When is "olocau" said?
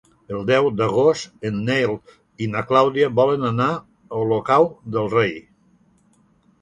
4.25-4.67